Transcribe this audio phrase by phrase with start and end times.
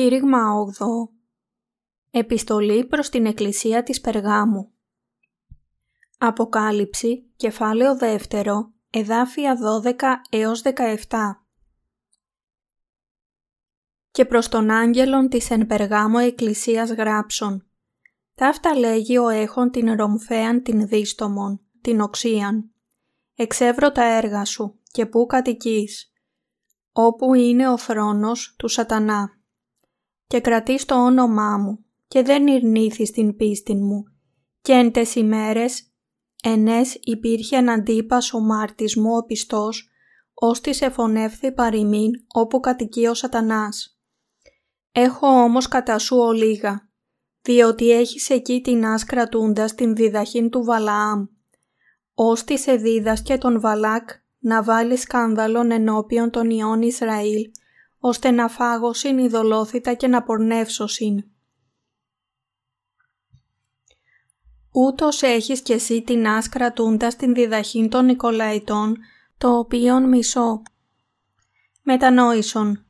[0.00, 0.38] Κήρυγμα
[0.78, 0.86] 8
[2.10, 4.72] Επιστολή προς την Εκκλησία της Περγάμου.
[6.18, 9.92] Αποκάλυψη, κεφάλαιο 2, εδάφια 12
[10.30, 10.96] έως 17
[14.10, 17.66] Και προς τον άγγελον της εν Περγάμου Εκκλησίας γράψον
[18.34, 22.70] Ταύτα λέγει ο έχων την ρομφέαν την δίστομον, την οξίαν.
[23.34, 26.12] Εξεύρω τα έργα σου και πού κατοικείς,
[26.92, 29.39] όπου είναι ο θρόνος του σατανά
[30.30, 34.04] και κρατείς το όνομά μου και δεν ειρνήθης την πίστη μου
[34.62, 35.92] και εν τες ημέρες
[36.42, 39.88] ενές υπήρχε αντίπας ο μάρτης μου ο πιστός
[40.34, 43.98] ώστις εφωνεύθη παροιμήν όπου κατοικεί ο σατανάς.
[44.92, 46.88] Έχω όμως κατά σου ολίγα,
[47.42, 51.26] διότι έχεις εκεί την κρατούντας την διδαχήν του Βαλαάμ,
[52.14, 57.50] ώστε σε δίδασκε τον Βαλάκ να βάλεις σκάνδαλον ενώπιον των ιών Ισραήλ
[58.00, 61.24] ώστε να φάγωσιν ειδωλόθητα και να πορνεύσωσιν.
[64.72, 68.98] Ούτως έχεις κι εσύ την άσκρα τούντα στην διδαχήν των Νικολαϊτών,
[69.38, 70.62] το οποίον μισώ.
[71.82, 72.84] Μετανόησον,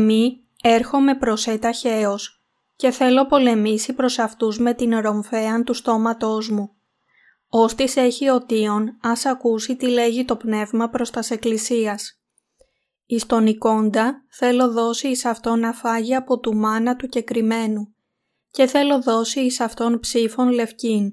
[0.00, 2.44] μη έρχομαι προς έτα χέος
[2.76, 6.70] και θέλω πολεμήσει προς αυτούς με την ρομφέαν του στόματός μου.
[7.48, 12.15] Όστις έχει οτίον, ας ακούσει τι λέγει το πνεύμα προς τας εκκλησίας.
[13.06, 17.94] Εις τον εικόντα θέλω δώσει εις αυτόν να φάγει από του μάνα του κεκριμένου
[18.50, 21.12] και θέλω δώσει εις αυτόν ψήφων λευκήν.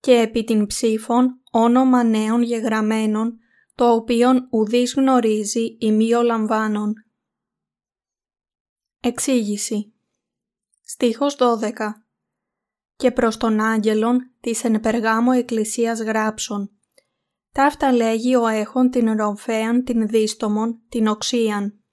[0.00, 3.38] Και επί την ψήφων όνομα νέων γεγραμμένων,
[3.74, 6.92] το οποίον ουδής γνωρίζει ημίο λαμβάνων.
[9.00, 9.94] Εξήγηση
[10.84, 11.70] Στίχος 12
[12.96, 16.75] Και προς τον άγγελον της εν περγάμω εκκλησίας γράψων
[17.56, 21.84] Ταύτα λέγει ο έχων την ρομφέαν την δίστομον την οξίαν.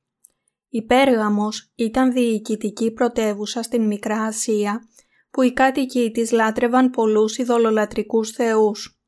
[0.70, 4.82] Η Πέργαμος ήταν διοικητική πρωτεύουσα στην Μικρά Ασία,
[5.32, 9.02] που οι κάτοικοι της λάτρευαν πολλούς ειδωλολατρικούς θεούς.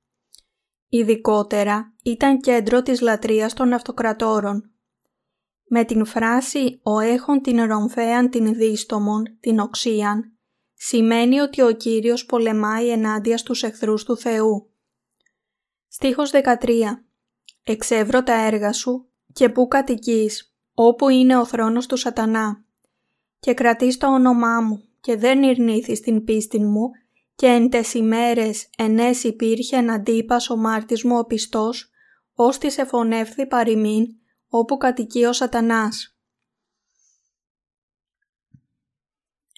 [0.88, 4.72] Ειδικότερα ήταν κέντρο της λατρείας των αυτοκρατόρων.
[5.68, 10.38] Με την φράση «Ο έχων την ρομφέαν την δίστομον, την οξίαν»
[10.74, 14.75] σημαίνει ότι ο Κύριος πολεμάει ενάντια στους εχθρούς του Θεού.
[15.98, 17.04] Στίχος 13
[17.64, 22.64] «Εξεύρω τα έργα σου και πού κατοικείς, όπου είναι ο θρόνος του σατανά.
[23.40, 26.90] Και κρατείς το όνομά μου και δεν ειρνήθεις την πίστη μου
[27.36, 31.90] και εν τες ημέρες ενές υπήρχε αντίπας ο μάρτης μου ο πιστός,
[32.34, 34.06] ώστις εφωνεύθη παροιμήν,
[34.48, 36.18] όπου κατοικεί ο σατανάς.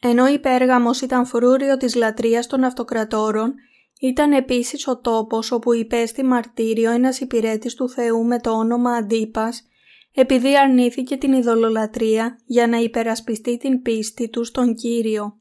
[0.01, 3.53] Ενώ η Πέργαμος ήταν φρούριο της λατρείας των αυτοκρατόρων,
[3.99, 9.67] ήταν επίσης ο τόπος όπου υπέστη μαρτύριο ένας υπηρέτης του Θεού με το όνομα Αντίπας,
[10.13, 15.37] επειδή αρνήθηκε την ειδωλολατρεία για να υπερασπιστεί την πίστη του στον Κύριο.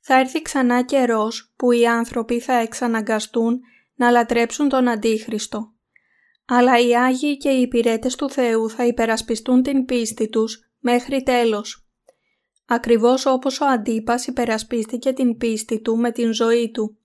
[0.00, 3.60] Θα έρθει ξανά καιρός που οι άνθρωποι θα εξαναγκαστούν
[3.94, 5.72] να λατρέψουν τον Αντίχριστο.
[6.46, 11.88] Αλλά οι Άγιοι και οι υπηρέτες του Θεού θα υπερασπιστούν την πίστη τους μέχρι τέλος.
[12.66, 16.99] Ακριβώς όπως ο Αντίπας υπερασπίστηκε την πίστη του με την ζωή του.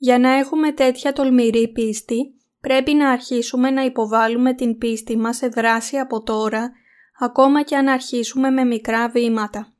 [0.00, 5.46] Για να έχουμε τέτοια τολμηρή πίστη, πρέπει να αρχίσουμε να υποβάλουμε την πίστη μας σε
[5.48, 6.72] δράση από τώρα,
[7.18, 9.72] ακόμα και αν αρχίσουμε με μικρά βήματα.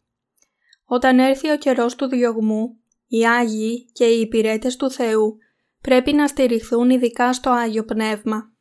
[0.85, 5.37] Όταν έρθει ο καιρός του διωγμού, οι Άγιοι και οι υπηρέτες του Θεού
[5.81, 8.53] πρέπει να στηριχθούν ειδικά στο Άγιο Πνεύμα.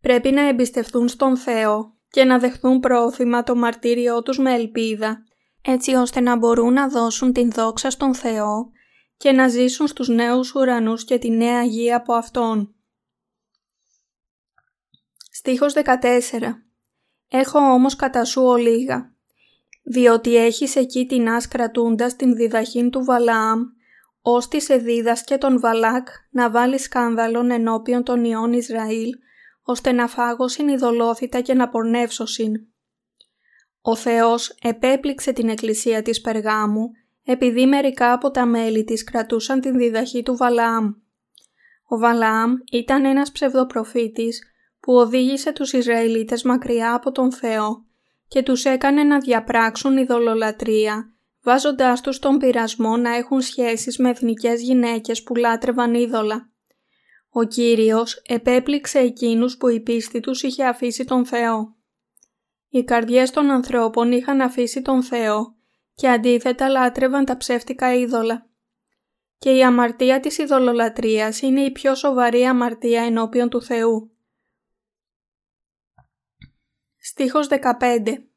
[0.00, 5.22] Πρέπει να εμπιστευτούν στον Θεό και να δεχθούν πρόθυμα το μαρτύριό τους με ελπίδα,
[5.62, 8.70] έτσι ώστε να μπορούν να δώσουν την δόξα στον Θεό
[9.18, 12.74] και να ζήσουν στους νέους ουρανούς και τη νέα γη από Αυτόν.
[15.30, 15.82] Στίχος 14
[17.28, 19.12] Έχω όμως κατά σου ολίγα,
[19.82, 23.60] διότι έχεις εκεί την άσκρατούντας την διδαχήν του Βαλαάμ,
[24.22, 29.10] ώστι σε δίδασκε τον Βαλάκ να βάλεις σκάνδαλον ενώπιον των ιών Ισραήλ,
[29.62, 32.52] ώστε να φάγωσιν ειδωλόθητα και να πορνεύσωσιν.
[33.80, 36.90] Ο Θεός επέπληξε την εκκλησία της Περγάμου
[37.30, 40.92] επειδή μερικά από τα μέλη της κρατούσαν την διδαχή του Βαλαάμ.
[41.88, 44.42] Ο Βαλαάμ ήταν ένας ψευδοπροφήτης
[44.80, 47.84] που οδήγησε τους Ισραηλίτες μακριά από τον Θεό
[48.28, 54.62] και τους έκανε να διαπράξουν ειδωλολατρεία, βάζοντάς τους τον πειρασμό να έχουν σχέσεις με εθνικές
[54.62, 56.50] γυναίκες που λάτρευαν είδωλα.
[57.30, 61.76] Ο Κύριος επέπληξε εκείνους που η πίστη τους είχε αφήσει τον Θεό.
[62.68, 65.57] Οι καρδιές των ανθρώπων είχαν αφήσει τον Θεό
[65.98, 68.50] και αντίθετα λάτρευαν τα ψεύτικα είδωλα.
[69.38, 74.16] Και η αμαρτία της ειδωλολατρείας είναι η πιο σοβαρή αμαρτία ενώπιον του Θεού.
[76.98, 78.28] Στίχος 15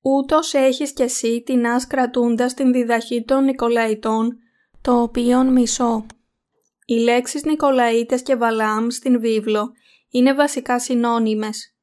[0.00, 4.38] Ούτως έχεις κι εσύ την κρατούντας την διδαχή των Νικολαϊτών,
[4.80, 6.06] το οποίον μισώ.
[6.84, 9.72] Οι λέξεις Νικολαίτες και Βαλάμ στην βίβλο
[10.10, 11.76] είναι βασικά συνώνυμες,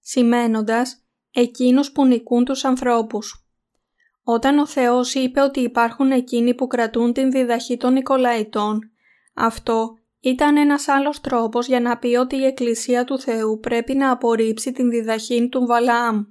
[0.00, 3.43] σημαίνοντας εκείνους που νικούν τους ανθρώπους.
[4.24, 8.90] Όταν ο Θεός είπε ότι υπάρχουν εκείνοι που κρατούν την διδαχή των Νικολαϊτών,
[9.34, 14.10] αυτό ήταν ένας άλλος τρόπος για να πει ότι η Εκκλησία του Θεού πρέπει να
[14.10, 16.24] απορρίψει την διδαχή του Βαλάμ.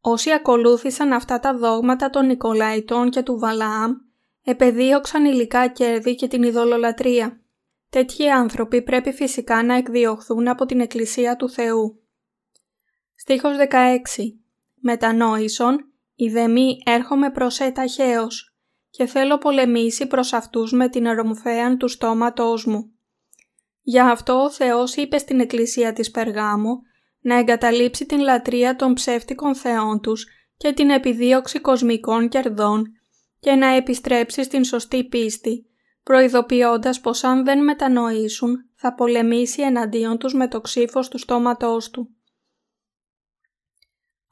[0.00, 3.92] Όσοι ακολούθησαν αυτά τα δόγματα των Νικολαϊτών και του Βαλάμ,
[4.44, 7.40] επεδίωξαν υλικά κέρδη και την ειδωλολατρεία.
[7.90, 12.02] Τέτοιοι άνθρωποι πρέπει φυσικά να εκδιωχθούν από την Εκκλησία του Θεού.
[13.16, 13.64] Στίχος 16
[14.74, 18.56] Μετανόησον, ιδεμή έρχομαι προς έταχαίως
[18.90, 22.90] και θέλω πολεμήσει προς αυτούς με την αρωμφέαν του στόματός μου.
[23.82, 26.80] Γι' αυτό ο Θεός είπε στην Εκκλησία της Περγάμου
[27.20, 30.26] να εγκαταλείψει την λατρεία των ψεύτικων θεών τους
[30.56, 32.84] και την επιδίωξη κοσμικών κερδών
[33.40, 35.66] και να επιστρέψει στην σωστή πίστη,
[36.02, 42.15] προειδοποιώντας πως αν δεν μετανοήσουν θα πολεμήσει εναντίον τους με το ξύφος του στόματός του.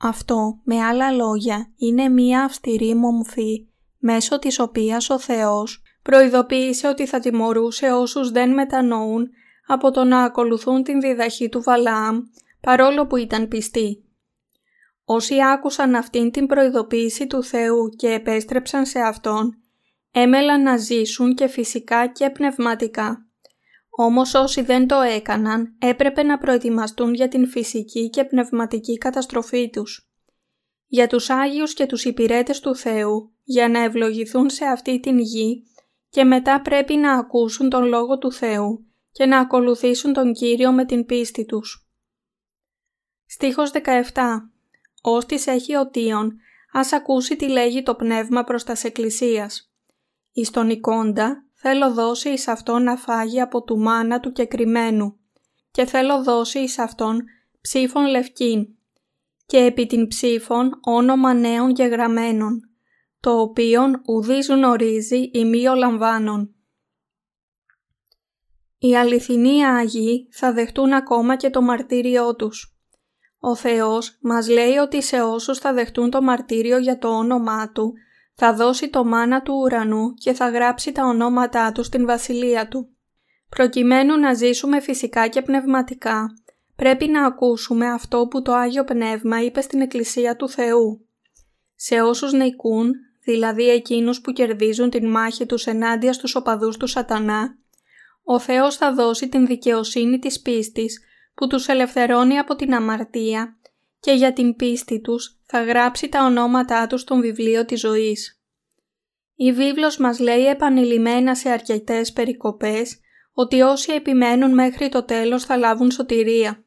[0.06, 3.68] Αυτό, με άλλα λόγια, είναι μία αυστηρή μομφή,
[3.98, 9.30] μέσω της οποίας ο Θεός προειδοποίησε ότι θα τιμωρούσε όσους δεν μετανοούν
[9.66, 12.20] από το να ακολουθούν την διδαχή του Βαλάμ,
[12.60, 14.04] παρόλο που ήταν πιστοί.
[15.04, 19.58] Όσοι άκουσαν αυτήν την προειδοποίηση του Θεού και επέστρεψαν σε Αυτόν,
[20.12, 23.23] έμελαν να ζήσουν και φυσικά και πνευματικά.
[23.96, 30.08] Όμως όσοι δεν το έκαναν έπρεπε να προετοιμαστούν για την φυσική και πνευματική καταστροφή τους.
[30.86, 35.62] Για τους Άγιους και τους υπηρέτες του Θεού, για να ευλογηθούν σε αυτή την γη
[36.08, 40.84] και μετά πρέπει να ακούσουν τον Λόγο του Θεού και να ακολουθήσουν τον Κύριο με
[40.84, 41.88] την πίστη τους.
[43.26, 44.50] Στίχος 17
[45.02, 46.36] Όστις έχει οτίον,
[46.72, 49.72] ας ακούσει τι λέγει το πνεύμα προς τας εκκλησίας.
[50.32, 55.16] Εις τον εικόντα θέλω δώσει εις αυτόν να φάγει από του μάνα του κεκριμένου
[55.70, 57.24] και θέλω δώσει εις αυτόν
[57.60, 58.66] ψήφων λευκήν
[59.46, 62.70] και επί την ψήφων όνομα νέων γραμμένων,
[63.20, 66.54] το οποίον ουδείς γνωρίζει ημίω λαμβάνων.
[68.78, 72.78] Οι αληθινοί Άγιοι θα δεχτούν ακόμα και το μαρτύριό τους.
[73.38, 77.92] Ο Θεός μας λέει ότι σε όσους θα δεχτούν το μαρτύριο για το όνομά Του,
[78.34, 82.88] θα δώσει το μάνα του ουρανού και θα γράψει τα ονόματά Του στην βασιλεία Του.
[83.48, 86.26] Προκειμένου να ζήσουμε φυσικά και πνευματικά,
[86.76, 91.06] πρέπει να ακούσουμε αυτό που το Άγιο Πνεύμα είπε στην Εκκλησία του Θεού.
[91.74, 92.92] Σε όσους νικούν,
[93.24, 97.58] δηλαδή εκείνους που κερδίζουν την μάχη τους ενάντια στους οπαδούς του σατανά,
[98.24, 101.00] ο Θεός θα δώσει την δικαιοσύνη της πίστης
[101.34, 103.56] που τους ελευθερώνει από την αμαρτία
[104.04, 108.42] και για την πίστη τους θα γράψει τα ονόματά τους στον βιβλίο της ζωής.
[109.34, 113.00] Η βίβλος μας λέει επανειλημμένα σε αρκετές περικοπές
[113.32, 116.64] ότι όσοι επιμένουν μέχρι το τέλος θα λάβουν σωτηρία.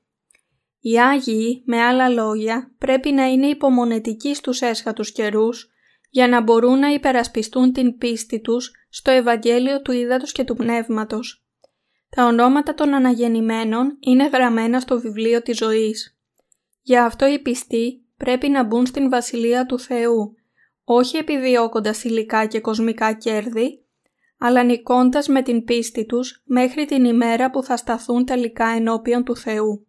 [0.79, 5.69] Οι Άγιοι, με άλλα λόγια, πρέπει να είναι υπομονετικοί στους έσχατους καιρούς
[6.09, 11.47] για να μπορούν να υπερασπιστούν την πίστη τους στο Ευαγγέλιο του Ήδατος και του Πνεύματος
[12.09, 16.16] τα ονόματα των αναγεννημένων είναι γραμμένα στο βιβλίο της ζωής.
[16.87, 20.35] Γι' αυτό οι πιστοί πρέπει να μπουν στην Βασιλεία του Θεού,
[20.83, 23.85] όχι επιδιώκοντας υλικά και κοσμικά κέρδη,
[24.37, 29.35] αλλά νικώντας με την πίστη τους μέχρι την ημέρα που θα σταθούν τελικά ενώπιον του
[29.35, 29.86] Θεού.